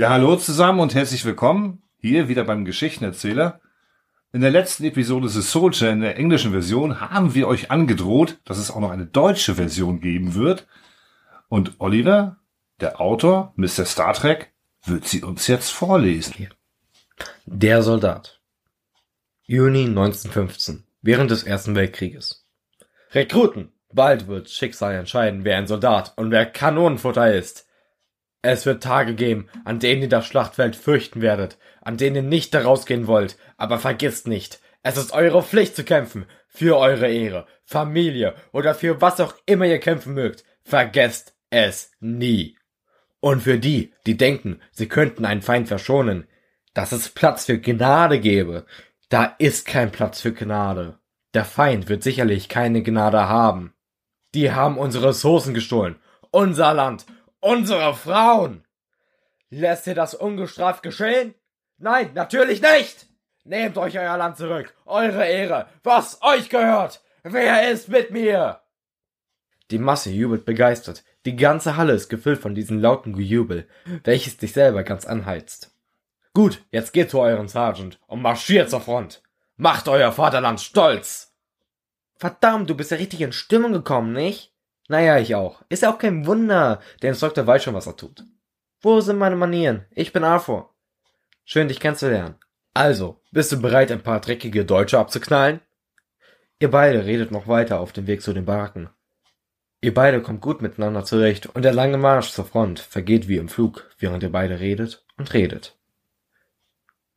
Ja, 0.00 0.08
hallo 0.08 0.34
zusammen 0.36 0.80
und 0.80 0.94
herzlich 0.94 1.26
willkommen 1.26 1.82
hier 1.98 2.28
wieder 2.28 2.44
beim 2.44 2.64
Geschichtenerzähler. 2.64 3.60
In 4.32 4.40
der 4.40 4.50
letzten 4.50 4.84
Episode 4.84 5.28
The 5.28 5.42
Soldier 5.42 5.90
in 5.90 6.00
der 6.00 6.16
englischen 6.16 6.52
Version 6.52 7.02
haben 7.02 7.34
wir 7.34 7.46
euch 7.46 7.70
angedroht, 7.70 8.38
dass 8.46 8.56
es 8.56 8.70
auch 8.70 8.80
noch 8.80 8.92
eine 8.92 9.04
deutsche 9.04 9.56
Version 9.56 10.00
geben 10.00 10.34
wird. 10.34 10.66
Und 11.50 11.74
Oliver, 11.80 12.38
der 12.80 12.98
Autor, 12.98 13.52
Mr. 13.56 13.84
Star 13.84 14.14
Trek, 14.14 14.54
wird 14.86 15.06
sie 15.06 15.22
uns 15.22 15.46
jetzt 15.48 15.68
vorlesen. 15.68 16.48
Der 17.44 17.82
Soldat. 17.82 18.40
Juni 19.42 19.84
1915, 19.84 20.82
während 21.02 21.30
des 21.30 21.42
Ersten 21.42 21.74
Weltkrieges. 21.74 22.46
Rekruten! 23.12 23.70
Bald 23.92 24.28
wird 24.28 24.48
Schicksal 24.48 24.94
entscheiden, 24.94 25.44
wer 25.44 25.58
ein 25.58 25.66
Soldat 25.66 26.14
und 26.16 26.30
wer 26.30 26.46
Kanonenfutter 26.46 27.34
ist. 27.34 27.66
Es 28.42 28.64
wird 28.64 28.82
Tage 28.82 29.14
geben, 29.14 29.48
an 29.64 29.78
denen 29.80 30.02
ihr 30.02 30.08
das 30.08 30.26
Schlachtfeld 30.26 30.76
fürchten 30.76 31.20
werdet, 31.20 31.58
an 31.82 31.96
denen 31.96 32.16
ihr 32.16 32.22
nicht 32.22 32.54
daraus 32.54 32.86
gehen 32.86 33.06
wollt, 33.06 33.36
aber 33.56 33.78
vergisst 33.78 34.26
nicht, 34.26 34.60
es 34.82 34.96
ist 34.96 35.12
eure 35.12 35.42
Pflicht 35.42 35.76
zu 35.76 35.84
kämpfen, 35.84 36.26
für 36.48 36.78
eure 36.78 37.08
Ehre, 37.08 37.46
Familie 37.64 38.34
oder 38.52 38.74
für 38.74 39.00
was 39.00 39.20
auch 39.20 39.34
immer 39.46 39.66
ihr 39.66 39.78
kämpfen 39.78 40.14
mögt. 40.14 40.44
Vergesst 40.62 41.34
es 41.50 41.92
nie. 42.00 42.56
Und 43.20 43.42
für 43.42 43.58
die, 43.58 43.92
die 44.06 44.16
denken, 44.16 44.60
sie 44.72 44.88
könnten 44.88 45.24
einen 45.24 45.42
Feind 45.42 45.68
verschonen, 45.68 46.26
dass 46.72 46.92
es 46.92 47.10
Platz 47.10 47.44
für 47.44 47.58
Gnade 47.58 48.20
gebe, 48.20 48.64
da 49.10 49.36
ist 49.38 49.66
kein 49.66 49.92
Platz 49.92 50.20
für 50.20 50.32
Gnade. 50.32 50.98
Der 51.34 51.44
Feind 51.44 51.88
wird 51.88 52.02
sicherlich 52.02 52.48
keine 52.48 52.82
Gnade 52.82 53.28
haben. 53.28 53.74
Die 54.34 54.52
haben 54.52 54.78
unsere 54.78 55.08
Ressourcen 55.08 55.52
gestohlen, 55.52 55.96
unser 56.30 56.72
Land, 56.72 57.06
unsere 57.40 57.94
Frauen. 57.94 58.64
Lässt 59.48 59.86
ihr 59.86 59.94
das 59.94 60.14
ungestraft 60.14 60.82
geschehen? 60.82 61.34
Nein, 61.78 62.10
natürlich 62.14 62.62
nicht! 62.62 63.06
Nehmt 63.44 63.78
euch 63.78 63.98
euer 63.98 64.16
Land 64.16 64.36
zurück, 64.36 64.74
eure 64.84 65.26
Ehre, 65.26 65.66
was 65.82 66.20
euch 66.22 66.48
gehört! 66.50 67.02
Wer 67.22 67.70
ist 67.70 67.88
mit 67.88 68.10
mir? 68.10 68.60
Die 69.70 69.78
Masse 69.78 70.10
jubelt 70.10 70.44
begeistert. 70.44 71.04
Die 71.26 71.36
ganze 71.36 71.76
Halle 71.76 71.92
ist 71.92 72.08
gefüllt 72.08 72.40
von 72.40 72.54
diesem 72.54 72.80
lauten 72.80 73.12
Gejubel, 73.14 73.68
welches 74.04 74.38
dich 74.38 74.52
selber 74.52 74.84
ganz 74.84 75.04
anheizt. 75.04 75.70
Gut, 76.32 76.62
jetzt 76.70 76.92
geht 76.92 77.10
zu 77.10 77.20
eurem 77.20 77.48
Sergeant 77.48 77.98
und 78.06 78.22
marschiert 78.22 78.70
zur 78.70 78.80
Front. 78.80 79.22
Macht 79.56 79.88
euer 79.88 80.12
Vaterland 80.12 80.60
stolz! 80.60 81.34
Verdammt, 82.16 82.70
du 82.70 82.74
bist 82.74 82.90
ja 82.90 82.96
richtig 82.96 83.20
in 83.20 83.32
Stimmung 83.32 83.72
gekommen, 83.72 84.12
nicht? 84.12 84.54
Naja, 84.90 85.20
ich 85.20 85.36
auch. 85.36 85.62
Ist 85.68 85.84
ja 85.84 85.94
auch 85.94 85.98
kein 86.00 86.26
Wunder. 86.26 86.80
Der 87.00 87.10
Instruktor 87.10 87.46
weiß 87.46 87.62
schon, 87.62 87.74
was 87.74 87.86
er 87.86 87.96
tut. 87.96 88.24
Wo 88.80 89.00
sind 89.00 89.18
meine 89.18 89.36
Manieren? 89.36 89.86
Ich 89.92 90.12
bin 90.12 90.24
Arthur. 90.24 90.74
Schön, 91.44 91.68
dich 91.68 91.78
kennenzulernen. 91.78 92.34
Also, 92.74 93.22
bist 93.30 93.52
du 93.52 93.62
bereit, 93.62 93.92
ein 93.92 94.02
paar 94.02 94.20
dreckige 94.20 94.64
Deutsche 94.64 94.98
abzuknallen? 94.98 95.60
Ihr 96.58 96.72
beide 96.72 97.04
redet 97.04 97.30
noch 97.30 97.46
weiter 97.46 97.78
auf 97.78 97.92
dem 97.92 98.08
Weg 98.08 98.20
zu 98.20 98.32
den 98.32 98.44
Baracken. 98.44 98.90
Ihr 99.80 99.94
beide 99.94 100.20
kommt 100.22 100.40
gut 100.40 100.60
miteinander 100.60 101.04
zurecht 101.04 101.46
und 101.46 101.62
der 101.62 101.72
lange 101.72 101.96
Marsch 101.96 102.32
zur 102.32 102.44
Front 102.44 102.80
vergeht 102.80 103.28
wie 103.28 103.36
im 103.36 103.48
Flug, 103.48 103.88
während 104.00 104.24
ihr 104.24 104.32
beide 104.32 104.58
redet 104.58 105.06
und 105.16 105.32
redet. 105.34 105.78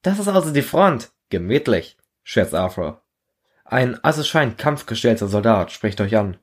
Das 0.03 0.19
ist 0.19 0.27
also 0.27 0.53
die 0.53 0.61
Front. 0.61 1.09
Gemütlich, 1.29 1.97
scherzt 2.21 2.53
Arthur. 2.53 3.01
Ein, 3.65 4.03
als 4.03 4.19
es 4.19 4.27
scheint, 4.27 4.59
kampfgestellter 4.59 5.27
Soldat 5.27 5.71
spricht 5.71 5.99
euch 6.01 6.15
an. 6.15 6.37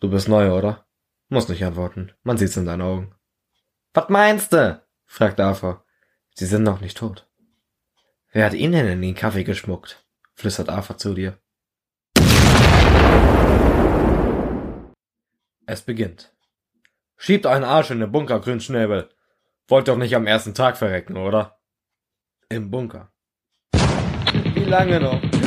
Du 0.00 0.08
bist 0.08 0.28
neu, 0.28 0.50
oder? 0.50 0.86
Muss 1.28 1.48
nicht 1.48 1.62
antworten. 1.62 2.12
Man 2.22 2.38
sieht's 2.38 2.56
in 2.56 2.64
deinen 2.64 2.80
Augen. 2.80 3.14
Was 3.92 4.08
meinst 4.08 4.52
du? 4.52 4.82
fragt 5.04 5.38
Arthur. 5.38 5.84
Sie 6.34 6.46
sind 6.46 6.62
noch 6.62 6.80
nicht 6.80 6.96
tot. 6.96 7.28
Wer 8.32 8.46
hat 8.46 8.54
Ihnen 8.54 8.72
denn 8.72 8.88
in 8.88 9.02
den 9.02 9.14
Kaffee 9.14 9.44
geschmuckt? 9.44 10.02
flüstert 10.34 10.70
Arthur 10.70 10.96
zu 10.96 11.12
dir. 11.12 11.38
Es 15.66 15.82
beginnt. 15.82 16.34
Schiebt 17.18 17.44
einen 17.44 17.64
Arsch 17.64 17.90
in 17.90 18.00
den 18.00 18.10
Bunker, 18.10 18.40
Grünschnäbel. 18.40 19.10
Wollt 19.68 19.88
doch 19.88 19.98
nicht 19.98 20.16
am 20.16 20.26
ersten 20.26 20.54
Tag 20.54 20.78
verrecken, 20.78 21.18
oder? 21.18 21.60
Im 22.48 22.70
Bunker. 22.70 23.12
Wie 24.54 24.64
lange 24.64 24.98
noch? 24.98 25.39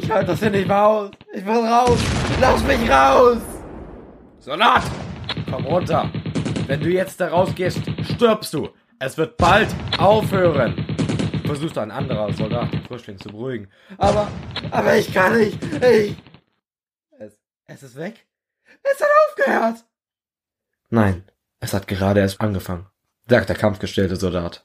Ich, 0.00 0.08
halte 0.12 0.26
das 0.26 0.38
hier 0.38 0.50
nicht 0.50 0.68
mehr 0.68 0.86
aus. 0.86 1.10
Ich 1.32 1.44
will 1.44 1.66
raus. 1.66 1.98
Lass 2.40 2.62
mich 2.62 2.88
raus! 2.88 3.38
Soldat! 4.38 4.84
Komm 5.50 5.66
runter! 5.66 6.10
Wenn 6.68 6.80
du 6.80 6.88
jetzt 6.88 7.20
da 7.20 7.28
rausgehst, 7.28 7.80
stirbst 8.14 8.54
du! 8.54 8.68
Es 9.00 9.18
wird 9.18 9.36
bald 9.36 9.68
aufhören! 9.98 10.74
Versucht 11.44 11.78
ein 11.78 11.90
anderer 11.90 12.32
Soldat 12.32 12.72
den 12.72 12.84
Frischling 12.84 13.18
zu 13.18 13.30
beruhigen. 13.30 13.68
Aber, 13.96 14.28
aber 14.70 14.96
ich 14.96 15.12
kann 15.12 15.36
nicht! 15.36 15.58
Ich. 15.64 16.14
Es, 17.18 17.40
es 17.66 17.82
ist 17.82 17.96
weg? 17.96 18.24
Es 18.84 19.00
hat 19.00 19.10
aufgehört! 19.28 19.84
Nein, 20.90 21.24
es 21.58 21.74
hat 21.74 21.88
gerade 21.88 22.20
erst 22.20 22.40
angefangen, 22.40 22.86
sagt 23.26 23.48
der 23.48 23.56
kampfgestellte 23.56 24.14
Soldat. 24.14 24.64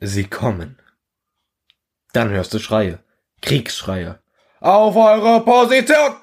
Sie 0.00 0.24
kommen. 0.24 0.78
Dann 2.12 2.30
hörst 2.30 2.52
du 2.54 2.58
Schreie. 2.58 2.98
Kriegsschreie. 3.42 4.18
Auf 4.60 4.96
eure 4.96 5.44
Position! 5.44 6.16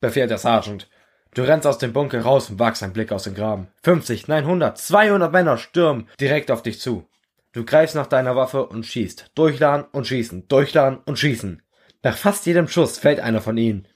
befiehlt 0.00 0.30
der 0.30 0.38
Sergeant. 0.38 0.88
Du 1.34 1.42
rennst 1.42 1.66
aus 1.66 1.78
dem 1.78 1.92
Bunker 1.92 2.22
raus 2.22 2.50
und 2.50 2.58
wagst 2.58 2.82
einen 2.82 2.92
Blick 2.92 3.10
aus 3.10 3.24
dem 3.24 3.34
Graben. 3.34 3.68
50, 3.82 4.28
nein 4.28 4.44
100, 4.44 4.78
200 4.78 5.32
Männer 5.32 5.58
stürmen 5.58 6.08
direkt 6.20 6.50
auf 6.50 6.62
dich 6.62 6.80
zu. 6.80 7.08
Du 7.52 7.64
greifst 7.64 7.94
nach 7.94 8.06
deiner 8.06 8.36
Waffe 8.36 8.66
und 8.66 8.86
schießt. 8.86 9.32
Durchladen 9.34 9.86
und 9.92 10.06
schießen. 10.06 10.48
Durchladen 10.48 10.98
und 11.04 11.18
schießen. 11.18 11.62
Nach 12.02 12.16
fast 12.16 12.46
jedem 12.46 12.68
Schuss 12.68 12.98
fällt 12.98 13.20
einer 13.20 13.40
von 13.40 13.56
ihnen. 13.56 13.88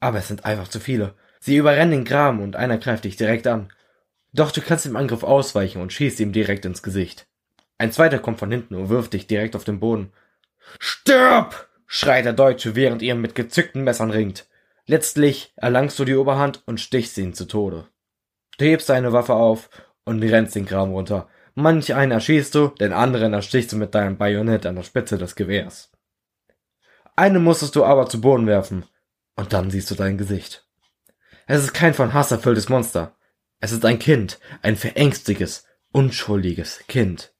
Aber 0.00 0.18
es 0.18 0.28
sind 0.28 0.44
einfach 0.44 0.68
zu 0.68 0.80
viele. 0.80 1.14
Sie 1.40 1.56
überrennen 1.56 1.90
den 1.90 2.04
Graben 2.04 2.40
und 2.40 2.56
einer 2.56 2.78
greift 2.78 3.04
dich 3.04 3.16
direkt 3.16 3.46
an. 3.46 3.72
Doch 4.32 4.50
du 4.50 4.60
kannst 4.60 4.84
dem 4.84 4.96
Angriff 4.96 5.22
ausweichen 5.22 5.80
und 5.80 5.92
schießt 5.92 6.20
ihm 6.20 6.32
direkt 6.32 6.64
ins 6.64 6.82
Gesicht. 6.82 7.26
Ein 7.78 7.92
zweiter 7.92 8.18
kommt 8.18 8.38
von 8.38 8.50
hinten 8.50 8.74
und 8.74 8.88
wirft 8.88 9.12
dich 9.12 9.26
direkt 9.26 9.56
auf 9.56 9.64
den 9.64 9.80
Boden. 9.80 10.12
Stirb! 10.78 11.68
schreit 11.86 12.24
der 12.24 12.32
Deutsche, 12.32 12.74
während 12.74 13.02
er 13.02 13.14
mit 13.14 13.34
gezückten 13.34 13.84
Messern 13.84 14.10
ringt. 14.10 14.46
Letztlich 14.86 15.52
erlangst 15.56 15.98
du 15.98 16.04
die 16.04 16.16
Oberhand 16.16 16.62
und 16.66 16.80
stichst 16.80 17.16
ihn 17.18 17.34
zu 17.34 17.46
Tode. 17.46 17.88
Du 18.58 18.64
hebst 18.64 18.88
deine 18.88 19.12
Waffe 19.12 19.34
auf 19.34 19.70
und 20.04 20.22
rennst 20.22 20.54
den 20.54 20.66
Graben 20.66 20.92
runter. 20.92 21.28
Manch 21.54 21.94
einen 21.94 22.12
erschießt 22.12 22.54
du, 22.54 22.68
den 22.68 22.92
anderen 22.92 23.32
erstichst 23.32 23.72
du 23.72 23.76
mit 23.76 23.94
deinem 23.94 24.16
Bajonett 24.16 24.66
an 24.66 24.76
der 24.76 24.82
Spitze 24.82 25.18
des 25.18 25.36
Gewehrs. 25.36 25.92
Eine 27.16 27.38
musstest 27.38 27.76
du 27.76 27.84
aber 27.84 28.08
zu 28.08 28.20
Boden 28.20 28.46
werfen, 28.46 28.84
und 29.36 29.52
dann 29.52 29.70
siehst 29.70 29.90
du 29.90 29.94
dein 29.94 30.18
Gesicht. 30.18 30.66
Es 31.46 31.62
ist 31.62 31.72
kein 31.72 31.94
von 31.94 32.12
Hass 32.12 32.30
erfülltes 32.30 32.68
Monster. 32.68 33.16
Es 33.60 33.72
ist 33.72 33.84
ein 33.84 33.98
Kind, 33.98 34.40
ein 34.62 34.76
verängstiges, 34.76 35.64
unschuldiges 35.92 36.84
Kind. 36.88 37.33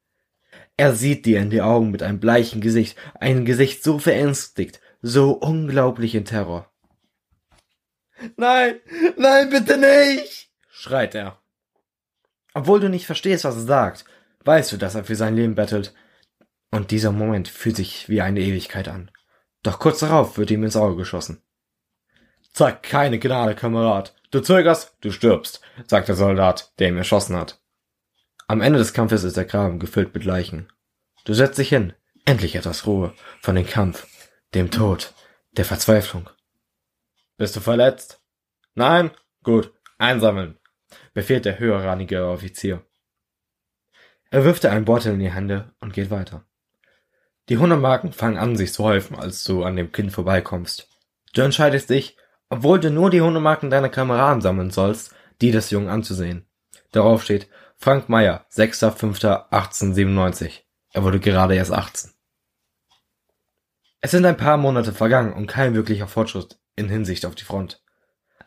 Er 0.76 0.94
sieht 0.94 1.24
dir 1.24 1.40
in 1.40 1.50
die 1.50 1.62
Augen 1.62 1.90
mit 1.90 2.02
einem 2.02 2.18
bleichen 2.18 2.60
Gesicht, 2.60 2.98
ein 3.20 3.44
Gesicht 3.44 3.84
so 3.84 3.98
verängstigt, 3.98 4.80
so 5.02 5.32
unglaublich 5.32 6.14
in 6.14 6.24
Terror. 6.24 6.70
Nein, 8.36 8.80
nein, 9.16 9.50
bitte 9.50 9.76
nicht, 9.76 10.50
schreit 10.70 11.14
er. 11.14 11.38
Obwohl 12.54 12.80
du 12.80 12.88
nicht 12.88 13.06
verstehst, 13.06 13.44
was 13.44 13.56
er 13.56 13.62
sagt, 13.62 14.04
weißt 14.44 14.72
du, 14.72 14.76
dass 14.76 14.94
er 14.94 15.04
für 15.04 15.16
sein 15.16 15.36
Leben 15.36 15.54
bettelt. 15.54 15.94
Und 16.70 16.90
dieser 16.90 17.12
Moment 17.12 17.48
fühlt 17.48 17.76
sich 17.76 18.08
wie 18.08 18.20
eine 18.20 18.40
Ewigkeit 18.40 18.88
an. 18.88 19.10
Doch 19.62 19.78
kurz 19.78 20.00
darauf 20.00 20.38
wird 20.38 20.50
ihm 20.50 20.64
ins 20.64 20.76
Auge 20.76 20.96
geschossen. 20.96 21.42
Zeig 22.52 22.82
keine 22.82 23.18
Gnade, 23.18 23.54
Kamerad. 23.54 24.14
Du 24.30 24.40
zögerst, 24.40 24.96
du 25.00 25.10
stirbst, 25.10 25.60
sagt 25.86 26.08
der 26.08 26.16
Soldat, 26.16 26.72
der 26.78 26.88
ihm 26.88 26.96
erschossen 26.96 27.36
hat. 27.36 27.60
Am 28.54 28.60
Ende 28.60 28.78
des 28.78 28.92
Kampfes 28.92 29.24
ist 29.24 29.36
der 29.36 29.46
Graben 29.46 29.80
gefüllt 29.80 30.14
mit 30.14 30.24
Leichen. 30.24 30.68
Du 31.24 31.34
setzt 31.34 31.58
dich 31.58 31.70
hin. 31.70 31.92
Endlich 32.24 32.54
etwas 32.54 32.86
Ruhe 32.86 33.12
von 33.40 33.56
dem 33.56 33.66
Kampf, 33.66 34.06
dem 34.54 34.70
Tod, 34.70 35.12
der 35.56 35.64
Verzweiflung. 35.64 36.30
Bist 37.36 37.56
du 37.56 37.60
verletzt? 37.60 38.22
Nein? 38.76 39.10
Gut. 39.42 39.72
Einsammeln, 39.98 40.56
befiehlt 41.14 41.46
der 41.46 41.58
höherrangige 41.58 42.28
Offizier. 42.28 42.86
Er 44.30 44.44
wirft 44.44 44.62
dir 44.62 44.70
einen 44.70 44.84
Beutel 44.84 45.14
in 45.14 45.18
die 45.18 45.32
Hände 45.32 45.74
und 45.80 45.92
geht 45.92 46.12
weiter. 46.12 46.44
Die 47.48 47.58
hundert 47.58 47.80
Marken 47.80 48.12
fangen 48.12 48.38
an, 48.38 48.56
sich 48.56 48.72
zu 48.72 48.84
häufen, 48.84 49.16
als 49.16 49.42
du 49.42 49.64
an 49.64 49.74
dem 49.74 49.90
Kind 49.90 50.12
vorbeikommst. 50.12 50.88
Du 51.32 51.42
entscheidest 51.42 51.90
dich, 51.90 52.16
obwohl 52.50 52.78
du 52.78 52.92
nur 52.92 53.10
die 53.10 53.20
hundert 53.20 53.42
Marken 53.42 53.68
deiner 53.68 53.88
Kameraden 53.88 54.42
sammeln 54.42 54.70
sollst, 54.70 55.12
die 55.40 55.50
des 55.50 55.70
Jungen 55.70 55.88
anzusehen. 55.88 56.46
Darauf 56.92 57.24
steht 57.24 57.48
Frank 57.84 58.08
Meyer, 58.08 58.46
6.5.1897. 58.50 60.62
Er 60.94 61.04
wurde 61.04 61.20
gerade 61.20 61.54
erst 61.54 61.70
18. 61.70 62.12
Es 64.00 64.10
sind 64.10 64.24
ein 64.24 64.38
paar 64.38 64.56
Monate 64.56 64.94
vergangen 64.94 65.34
und 65.34 65.48
kein 65.48 65.74
wirklicher 65.74 66.08
Fortschritt 66.08 66.58
in 66.76 66.88
Hinsicht 66.88 67.26
auf 67.26 67.34
die 67.34 67.44
Front. 67.44 67.82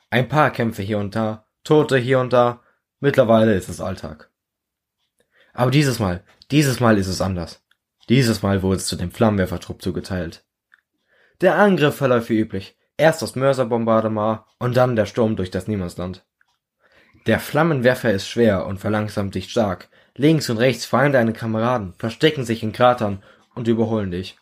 Ein 0.10 0.28
paar 0.28 0.50
Kämpfe 0.50 0.82
hier 0.82 0.98
und 0.98 1.16
da, 1.16 1.46
Tote 1.64 2.00
hier 2.00 2.20
und 2.20 2.34
da, 2.34 2.64
mittlerweile 3.00 3.54
ist 3.54 3.70
es 3.70 3.80
Alltag. 3.80 4.32
Aber 5.54 5.70
dieses 5.70 6.00
Mal, 6.00 6.24
dieses 6.50 6.80
Mal 6.80 6.98
ist 6.98 7.06
es 7.06 7.22
anders. 7.22 7.64
Dieses 8.10 8.42
Mal 8.42 8.64
wurde 8.64 8.78
es 8.78 8.88
zu 8.88 8.96
dem 8.96 9.12
Flammenwerfertrupp 9.12 9.84
zugeteilt. 9.84 10.48
Der 11.42 11.60
Angriff 11.60 11.96
verläuft 11.96 12.32
wie 12.32 12.40
üblich. 12.40 12.76
Erst 12.98 13.22
das 13.22 13.36
Mörserbombardement 13.36 14.40
und 14.58 14.76
dann 14.76 14.96
der 14.96 15.06
Sturm 15.06 15.36
durch 15.36 15.52
das 15.52 15.68
Niemandsland. 15.68 16.27
Der 17.28 17.42
Flammenwerfer 17.42 18.14
ist 18.14 18.30
schwer 18.30 18.66
und 18.66 18.80
verlangsamt 18.80 19.36
dich 19.36 19.52
stark. 19.52 19.90
Links 20.16 20.50
und 20.50 20.58
rechts 20.58 20.86
fallen 20.86 21.12
deine 21.12 21.34
Kameraden, 21.34 21.94
verstecken 21.98 22.46
sich 22.46 22.64
in 22.64 22.72
Kratern 22.72 23.22
und 23.54 23.68
überholen 23.68 24.12
dich. 24.12 24.38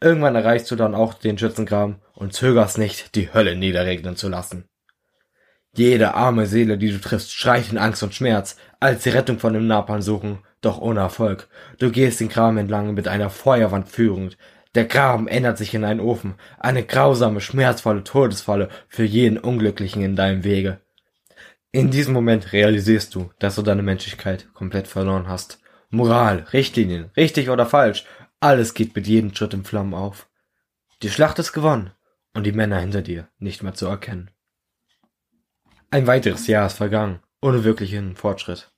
Irgendwann 0.00 0.34
erreichst 0.34 0.70
du 0.70 0.76
dann 0.76 0.94
auch 0.94 1.12
den 1.12 1.36
Schützengraben 1.36 1.96
und 2.14 2.32
zögerst 2.32 2.78
nicht, 2.78 3.14
die 3.16 3.34
Hölle 3.34 3.54
niederregnen 3.54 4.16
zu 4.16 4.30
lassen. 4.30 4.64
Jede 5.74 6.14
arme 6.14 6.46
Seele, 6.46 6.78
die 6.78 6.90
du 6.90 6.98
triffst, 6.98 7.34
schreit 7.34 7.70
in 7.70 7.76
Angst 7.76 8.02
und 8.02 8.14
Schmerz, 8.14 8.56
als 8.80 9.04
sie 9.04 9.10
Rettung 9.10 9.38
von 9.38 9.52
dem 9.52 9.66
Napalm 9.66 10.00
suchen, 10.00 10.38
doch 10.62 10.80
ohne 10.80 11.00
Erfolg. 11.00 11.48
Du 11.78 11.90
gehst 11.90 12.18
den 12.20 12.30
Graben 12.30 12.56
entlang 12.56 12.94
mit 12.94 13.08
einer 13.08 13.28
Feuerwand 13.28 13.90
führend. 13.90 14.38
Der 14.74 14.86
Graben 14.86 15.28
ändert 15.28 15.58
sich 15.58 15.74
in 15.74 15.84
einen 15.84 16.00
Ofen, 16.00 16.36
eine 16.58 16.82
grausame, 16.82 17.42
schmerzvolle 17.42 18.04
Todesfalle 18.04 18.70
für 18.88 19.04
jeden 19.04 19.36
Unglücklichen 19.36 20.02
in 20.02 20.16
deinem 20.16 20.44
Wege. 20.44 20.80
In 21.72 21.90
diesem 21.90 22.14
Moment 22.14 22.52
realisierst 22.52 23.14
du, 23.14 23.30
dass 23.38 23.54
du 23.54 23.62
deine 23.62 23.82
Menschlichkeit 23.82 24.52
komplett 24.54 24.88
verloren 24.88 25.28
hast. 25.28 25.60
Moral, 25.90 26.46
Richtlinien, 26.52 27.10
richtig 27.16 27.48
oder 27.48 27.66
falsch, 27.66 28.04
alles 28.40 28.74
geht 28.74 28.94
mit 28.96 29.06
jedem 29.06 29.34
Schritt 29.34 29.54
in 29.54 29.64
Flammen 29.64 29.94
auf. 29.94 30.28
Die 31.02 31.10
Schlacht 31.10 31.38
ist 31.38 31.52
gewonnen 31.52 31.92
und 32.34 32.44
die 32.44 32.52
Männer 32.52 32.80
hinter 32.80 33.02
dir 33.02 33.28
nicht 33.38 33.62
mehr 33.62 33.74
zu 33.74 33.86
erkennen. 33.86 34.30
Ein 35.90 36.06
weiteres 36.06 36.46
Jahr 36.46 36.66
ist 36.66 36.76
vergangen, 36.76 37.20
ohne 37.40 37.64
wirklichen 37.64 38.16
Fortschritt. 38.16 38.72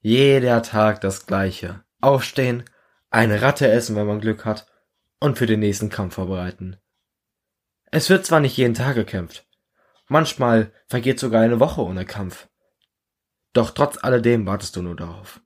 Jeder 0.00 0.62
Tag 0.62 1.00
das 1.00 1.26
gleiche. 1.26 1.82
Aufstehen, 2.00 2.64
eine 3.10 3.42
Ratte 3.42 3.68
essen, 3.68 3.96
wenn 3.96 4.06
man 4.06 4.20
Glück 4.20 4.44
hat, 4.44 4.66
und 5.20 5.38
für 5.38 5.46
den 5.46 5.60
nächsten 5.60 5.88
Kampf 5.88 6.14
vorbereiten. 6.14 6.76
Es 7.90 8.10
wird 8.10 8.24
zwar 8.26 8.40
nicht 8.40 8.56
jeden 8.56 8.74
Tag 8.74 8.94
gekämpft, 8.94 9.47
manchmal 10.08 10.72
vergeht 10.86 11.20
sogar 11.20 11.42
eine 11.42 11.60
Woche 11.60 11.82
ohne 11.82 12.04
Kampf. 12.04 12.48
Doch 13.52 13.70
trotz 13.70 14.02
alledem 14.02 14.46
wartest 14.46 14.76
du 14.76 14.82
nur 14.82 14.96
darauf. 14.96 15.40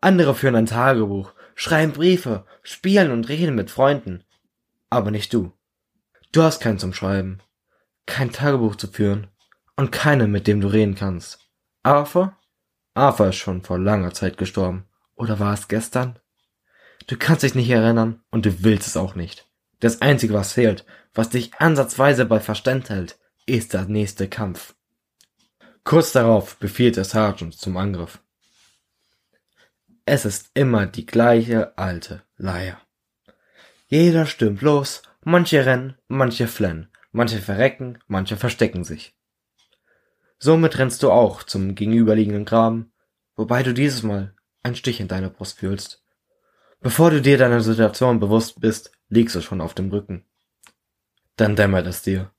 Andere 0.00 0.34
führen 0.34 0.54
ein 0.54 0.66
Tagebuch, 0.66 1.32
schreiben 1.54 1.92
Briefe, 1.92 2.44
spielen 2.62 3.10
und 3.10 3.28
reden 3.28 3.54
mit 3.54 3.70
Freunden. 3.70 4.24
Aber 4.90 5.10
nicht 5.10 5.32
du. 5.34 5.52
Du 6.32 6.42
hast 6.42 6.60
keinen 6.60 6.78
zum 6.78 6.92
Schreiben, 6.92 7.38
kein 8.06 8.32
Tagebuch 8.32 8.76
zu 8.76 8.86
führen 8.86 9.28
und 9.76 9.92
keinen, 9.92 10.30
mit 10.30 10.46
dem 10.46 10.60
du 10.60 10.68
reden 10.68 10.94
kannst. 10.94 11.40
Arthur? 11.82 12.36
Arthur 12.94 13.28
ist 13.28 13.36
schon 13.36 13.62
vor 13.62 13.78
langer 13.78 14.12
Zeit 14.12 14.38
gestorben. 14.38 14.86
Oder 15.14 15.38
war 15.38 15.54
es 15.54 15.68
gestern? 15.68 16.18
Du 17.06 17.16
kannst 17.16 17.42
dich 17.42 17.54
nicht 17.54 17.70
erinnern 17.70 18.22
und 18.30 18.46
du 18.46 18.62
willst 18.62 18.86
es 18.86 18.96
auch 18.96 19.14
nicht. 19.14 19.48
Das 19.80 20.02
Einzige, 20.02 20.34
was 20.34 20.52
fehlt, 20.52 20.84
was 21.14 21.30
dich 21.30 21.54
ansatzweise 21.54 22.24
bei 22.24 22.40
Verstand 22.40 22.90
hält, 22.90 23.18
ist 23.48 23.74
der 23.74 23.86
nächste 23.86 24.28
Kampf. 24.28 24.74
Kurz 25.84 26.12
darauf 26.12 26.56
befiehlt 26.56 26.96
der 26.96 27.04
Sergeant 27.04 27.54
zum 27.54 27.76
Angriff. 27.76 28.22
Es 30.04 30.24
ist 30.24 30.50
immer 30.54 30.86
die 30.86 31.06
gleiche 31.06 31.76
alte 31.78 32.22
Leier. 32.36 32.80
Jeder 33.86 34.26
stürmt 34.26 34.60
los, 34.60 35.02
manche 35.22 35.64
rennen, 35.64 35.96
manche 36.08 36.46
flennen, 36.46 36.90
manche 37.12 37.38
verrecken, 37.38 37.98
manche 38.06 38.36
verstecken 38.36 38.84
sich. 38.84 39.14
Somit 40.38 40.78
rennst 40.78 41.02
du 41.02 41.10
auch 41.10 41.42
zum 41.42 41.74
gegenüberliegenden 41.74 42.44
Graben, 42.44 42.92
wobei 43.34 43.62
du 43.62 43.72
dieses 43.74 44.02
Mal 44.02 44.34
einen 44.62 44.76
Stich 44.76 45.00
in 45.00 45.08
deiner 45.08 45.30
Brust 45.30 45.58
fühlst. 45.58 46.04
Bevor 46.80 47.10
du 47.10 47.20
dir 47.20 47.38
deiner 47.38 47.60
Situation 47.60 48.20
bewusst 48.20 48.60
bist, 48.60 48.92
liegst 49.08 49.34
du 49.34 49.40
schon 49.40 49.60
auf 49.60 49.74
dem 49.74 49.90
Rücken. 49.90 50.24
Dann 51.36 51.56
dämmert 51.56 51.86
es 51.86 52.02
dir. 52.02 52.30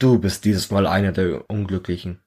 Du 0.00 0.20
bist 0.20 0.44
dieses 0.44 0.70
Mal 0.70 0.86
einer 0.86 1.10
der 1.10 1.50
Unglücklichen. 1.50 2.22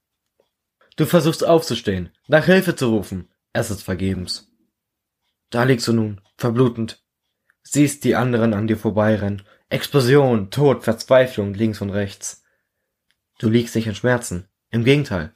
Du 0.97 1.05
versuchst 1.05 1.45
aufzustehen, 1.45 2.09
nach 2.27 2.45
Hilfe 2.45 2.75
zu 2.75 2.89
rufen, 2.89 3.29
es 3.53 3.71
ist 3.71 3.83
vergebens. 3.83 4.51
Da 5.49 5.63
liegst 5.63 5.87
du 5.87 5.93
nun, 5.93 6.19
verblutend, 6.37 7.01
siehst 7.63 8.03
die 8.03 8.15
anderen 8.15 8.53
an 8.53 8.67
dir 8.67 8.77
vorbeirennen, 8.77 9.43
Explosion, 9.69 10.51
Tod, 10.51 10.83
Verzweiflung 10.83 11.53
links 11.53 11.79
und 11.79 11.91
rechts. 11.91 12.43
Du 13.39 13.49
liegst 13.49 13.73
nicht 13.75 13.87
in 13.87 13.95
Schmerzen, 13.95 14.49
im 14.69 14.83
Gegenteil, 14.83 15.33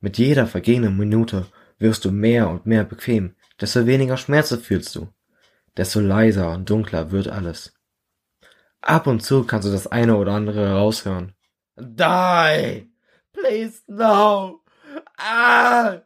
mit 0.00 0.18
jeder 0.18 0.48
vergehenden 0.48 0.96
Minute 0.96 1.46
wirst 1.78 2.04
du 2.04 2.10
mehr 2.10 2.48
und 2.48 2.66
mehr 2.66 2.82
bequem, 2.82 3.36
desto 3.60 3.86
weniger 3.86 4.16
Schmerzen 4.16 4.60
fühlst 4.60 4.96
du, 4.96 5.12
desto 5.76 6.00
leiser 6.00 6.50
und 6.50 6.68
dunkler 6.68 7.12
wird 7.12 7.28
alles. 7.28 7.72
Ab 8.80 9.06
und 9.06 9.20
zu 9.20 9.44
kannst 9.44 9.68
du 9.68 9.72
das 9.72 9.86
eine 9.86 10.16
oder 10.16 10.32
andere 10.32 10.66
heraushören. 10.66 11.34
Die! 11.80 12.90
Please 13.32 13.82
no! 13.86 14.62
Ah! 15.16 16.00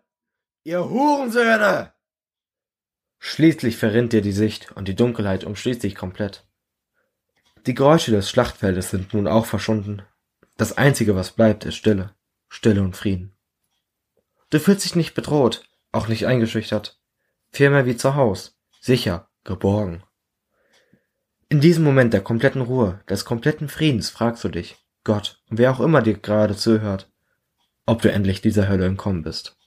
Ihr 0.65 0.89
Hurensöhne! 0.89 1.93
Schließlich 3.19 3.77
verrinnt 3.77 4.13
dir 4.13 4.21
die 4.21 4.33
Sicht 4.33 4.73
und 4.73 4.89
die 4.89 4.97
Dunkelheit 4.97 5.45
umschließt 5.45 5.83
dich 5.83 5.95
komplett. 5.95 6.45
Die 7.67 7.75
Geräusche 7.75 8.11
des 8.11 8.29
Schlachtfeldes 8.29 8.91
sind 8.91 9.15
nun 9.15 9.29
auch 9.29 9.47
verschwunden. 9.47 10.03
Das 10.57 10.77
einzige, 10.77 11.15
was 11.15 11.31
bleibt, 11.31 11.65
ist 11.65 11.77
Stille. 11.77 12.15
Stille 12.49 12.83
und 12.83 12.97
Frieden. 12.97 13.35
Du 14.51 14.59
fühlst 14.59 14.85
dich 14.85 14.97
nicht 14.97 15.15
bedroht, 15.15 15.65
auch 15.93 16.09
nicht 16.09 16.27
eingeschüchtert, 16.27 17.01
vielmehr 17.51 17.87
wie 17.87 17.97
zu 17.97 18.15
Haus, 18.15 18.59
sicher, 18.81 19.31
geborgen. 19.45 20.03
In 21.49 21.61
diesem 21.61 21.85
Moment 21.85 22.13
der 22.13 22.23
kompletten 22.23 22.61
Ruhe, 22.61 23.01
des 23.09 23.25
kompletten 23.25 23.69
Friedens 23.69 24.11
fragst 24.11 24.45
du 24.45 24.49
dich, 24.49 24.82
Gott, 25.05 25.43
wer 25.51 25.73
auch 25.73 25.81
immer 25.81 26.01
dir 26.01 26.15
gerade 26.15 26.57
zuhört, 26.57 27.11
ob 27.87 28.03
du 28.03 28.13
endlich 28.13 28.41
dieser 28.41 28.69
Hölle 28.69 28.87
entkommen 28.87 29.23
bist. 29.23 29.59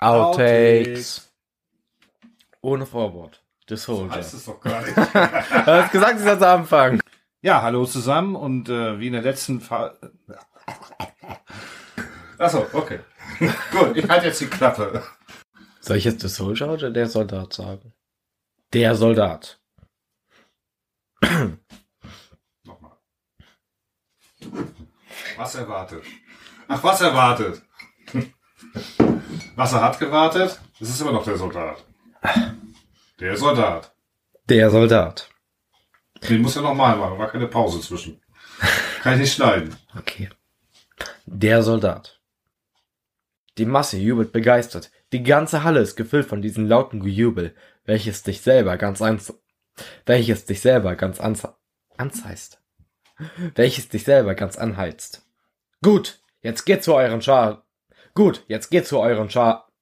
Outtakes. 0.00 1.30
Ohne 2.62 2.86
Vorwort. 2.86 3.42
The 3.68 3.76
Soldier. 3.76 4.16
Heißt 4.16 4.34
es 4.34 4.44
doch 4.46 4.60
gar 4.60 4.82
nicht. 4.82 4.96
Du 4.96 5.02
hast 5.04 5.92
gesagt, 5.92 6.18
ich 6.18 6.24
soll 6.24 6.38
zu 6.38 6.48
Anfang. 6.48 7.00
ja, 7.42 7.62
hallo 7.62 7.84
zusammen 7.86 8.34
und 8.34 8.68
äh, 8.68 8.98
wie 8.98 9.06
in 9.06 9.12
der 9.12 9.22
letzten 9.22 9.60
Fall. 9.60 9.96
Achso, 12.38 12.66
okay. 12.72 13.00
Gut, 13.70 13.96
ich 13.96 14.08
halte 14.08 14.26
jetzt 14.26 14.40
die 14.40 14.46
Klappe. 14.46 15.02
Soll 15.80 15.96
ich 15.98 16.04
jetzt 16.04 16.20
The 16.22 16.28
Soldier 16.28 16.68
oder 16.70 16.90
der 16.90 17.06
Soldat 17.06 17.52
sagen? 17.52 17.92
Der 18.72 18.94
Soldat. 18.94 19.60
Nochmal. 22.64 22.96
Was 25.36 25.54
erwartet? 25.54 26.04
Ach, 26.68 26.82
was 26.82 27.00
erwartet? 27.00 27.62
Wasser 29.56 29.82
hat 29.82 29.98
gewartet. 29.98 30.60
Es 30.80 30.88
ist 30.88 31.00
immer 31.00 31.12
noch 31.12 31.24
der 31.24 31.36
Soldat. 31.36 31.84
Der 33.18 33.36
Soldat. 33.36 33.92
Der 34.48 34.70
Soldat. 34.70 35.28
Den 36.28 36.42
muss 36.42 36.56
er 36.56 36.62
nochmal 36.62 36.96
machen. 36.96 37.18
War 37.18 37.30
keine 37.30 37.46
Pause 37.46 37.80
zwischen. 37.80 38.20
Kann 39.02 39.14
ich 39.14 39.20
nicht 39.20 39.34
schneiden. 39.34 39.76
Okay. 39.98 40.28
Der 41.26 41.62
Soldat. 41.62 42.20
Die 43.58 43.66
Masse 43.66 43.98
jubelt 43.98 44.32
begeistert. 44.32 44.90
Die 45.12 45.22
ganze 45.22 45.64
Halle 45.64 45.80
ist 45.80 45.96
gefüllt 45.96 46.26
von 46.26 46.40
diesem 46.40 46.66
lauten 46.66 47.00
Gejubel, 47.00 47.54
welches 47.84 48.22
dich 48.22 48.40
selber 48.40 48.76
ganz 48.76 49.02
ans 49.02 49.34
welches 50.06 50.44
dich 50.44 50.60
selber 50.60 50.94
ganz 50.96 51.20
ans 51.20 51.48
anzeißt. 51.96 52.60
Welches 53.54 53.88
dich 53.88 54.04
selber 54.04 54.34
ganz 54.34 54.56
anheizt. 54.56 55.22
Gut, 55.82 56.20
jetzt 56.42 56.64
geht 56.64 56.84
zu 56.84 56.94
euren 56.94 57.22
Schar. 57.22 57.66
Gut, 58.20 58.44
jetzt 58.48 58.68
geht 58.68 58.86
zu 58.86 58.98
euren 58.98 59.30
Schar. 59.30 59.72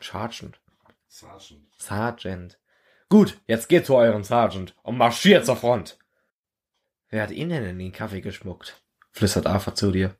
Sergeant. 0.00 0.60
Sergeant. 1.06 1.72
Sergeant. 1.78 2.58
Gut, 3.08 3.40
jetzt 3.46 3.68
geht 3.68 3.86
zu 3.86 3.94
euren 3.94 4.24
Sergeant 4.24 4.74
und 4.82 4.98
marschiert 4.98 5.46
zur 5.46 5.54
Front. 5.54 5.96
Wer 7.10 7.22
hat 7.22 7.30
ihn 7.30 7.48
denn 7.48 7.62
in 7.62 7.78
den 7.78 7.92
Kaffee 7.92 8.22
geschmuckt? 8.22 8.82
flüstert 9.12 9.46
Arthur 9.46 9.76
zu 9.76 9.92
dir. 9.92 10.16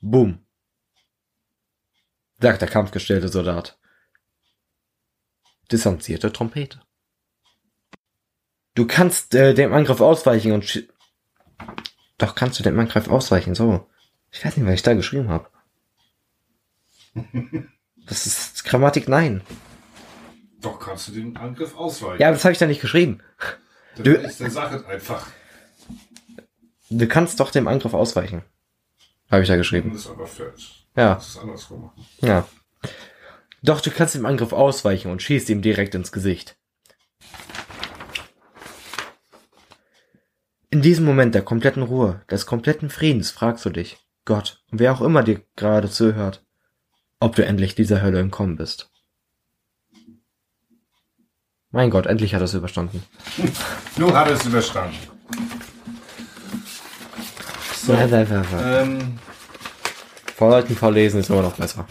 Boom, 0.00 0.46
sagt 2.40 2.62
der 2.62 2.70
kampfgestellte 2.70 3.28
Soldat. 3.28 3.78
distanzierte 5.70 6.32
Trompete. 6.32 6.80
Du 8.74 8.86
kannst 8.86 9.34
äh, 9.34 9.52
dem 9.52 9.74
Angriff 9.74 10.00
ausweichen 10.00 10.52
und 10.52 10.88
doch 12.16 12.34
kannst 12.34 12.58
du 12.58 12.62
dem 12.62 12.78
Angriff 12.78 13.08
ausweichen. 13.08 13.54
So, 13.54 13.90
ich 14.30 14.42
weiß 14.42 14.56
nicht, 14.56 14.66
was 14.66 14.72
ich 14.76 14.82
da 14.82 14.94
geschrieben 14.94 15.28
habe. 15.28 15.51
Das 18.06 18.26
ist 18.26 18.64
Grammatik 18.64 19.08
nein. 19.08 19.42
Doch 20.60 20.78
kannst 20.78 21.08
du 21.08 21.12
den 21.12 21.36
Angriff 21.36 21.76
ausweichen. 21.76 22.20
Ja, 22.22 22.30
das 22.30 22.44
habe 22.44 22.52
ich 22.52 22.58
da 22.58 22.66
nicht 22.66 22.80
geschrieben. 22.80 23.20
das 23.96 24.04
du- 24.04 24.12
ist 24.14 24.40
der 24.40 24.50
Sache 24.50 24.86
einfach. 24.86 25.26
Du 26.90 27.06
kannst 27.08 27.40
doch 27.40 27.50
dem 27.50 27.68
Angriff 27.68 27.94
ausweichen. 27.94 28.42
Habe 29.30 29.42
ich 29.42 29.48
da 29.48 29.56
geschrieben. 29.56 29.90
Das 29.92 30.02
ist 30.02 30.10
aber 30.10 30.26
falsch. 30.26 30.86
Ja, 30.94 31.14
Das 31.14 31.28
ist 31.28 31.38
andersrum 31.38 31.82
machen. 31.82 32.06
ja. 32.20 32.46
Doch, 33.64 33.80
du 33.80 33.90
kannst 33.92 34.14
dem 34.16 34.26
Angriff 34.26 34.52
ausweichen 34.52 35.10
und 35.10 35.22
schießt 35.22 35.48
ihm 35.48 35.62
direkt 35.62 35.94
ins 35.94 36.10
Gesicht. 36.12 36.56
In 40.70 40.82
diesem 40.82 41.04
Moment 41.04 41.34
der 41.34 41.42
kompletten 41.42 41.82
Ruhe, 41.82 42.22
des 42.30 42.46
kompletten 42.46 42.90
Friedens 42.90 43.30
fragst 43.30 43.64
du 43.64 43.70
dich, 43.70 43.98
Gott, 44.24 44.62
und 44.70 44.80
wer 44.80 44.92
auch 44.92 45.00
immer 45.02 45.22
dir 45.22 45.42
gerade 45.56 45.90
zuhört, 45.90 46.44
ob 47.22 47.36
du 47.36 47.44
endlich 47.44 47.74
dieser 47.74 48.02
Hölle 48.02 48.18
entkommen 48.20 48.56
bist. 48.56 48.90
Mein 51.70 51.88
Gott, 51.88 52.06
endlich 52.06 52.34
hat 52.34 52.42
er 52.42 52.44
es 52.44 52.54
überstanden. 52.54 53.02
Nun 53.96 54.12
hat 54.12 54.28
er 54.28 54.34
es 54.34 54.44
überstanden. 54.44 54.96
So, 57.84 57.94
ähm, 57.94 59.18
Vor 60.36 60.50
Leuten 60.50 60.76
vorlesen 60.76 61.20
ist 61.20 61.30
immer 61.30 61.42
noch 61.42 61.56
besser. 61.56 61.86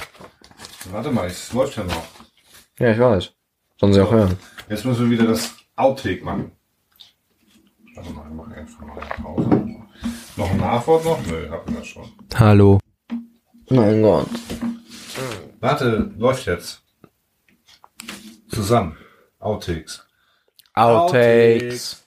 warte 0.91 1.11
mal, 1.11 1.27
es 1.27 1.51
läuft 1.51 1.77
ja 1.77 1.83
noch. 1.83 2.05
Ja, 2.79 2.91
ich 2.91 3.00
weiß. 3.00 3.33
Sollen 3.79 3.93
sie 3.93 4.01
auch 4.01 4.11
hören. 4.11 4.38
Jetzt 4.69 4.85
müssen 4.85 5.09
wir 5.09 5.17
wieder 5.17 5.27
das 5.29 5.53
Outtake 5.75 6.23
machen. 6.23 6.51
Warte 7.95 8.09
mal, 8.11 8.25
wir 8.25 8.35
machen 8.35 8.53
einfach 8.53 8.79
mal 8.81 9.00
eine 9.00 9.23
Pause. 9.23 9.50
Noch 10.38 10.51
ein 10.51 10.57
Nachwort 10.57 11.03
noch? 11.03 11.25
Nö, 11.25 11.50
hatten 11.50 11.75
wir 11.75 11.83
schon. 11.83 12.09
Hallo. 12.35 12.79
Mein 13.69 14.01
Gott. 14.01 14.29
Warte, 15.62 16.12
läuft 16.18 16.48
jetzt. 16.48 16.82
Zusammen. 18.50 18.98
Outtakes. 19.39 20.06
Outtakes. 20.74 22.03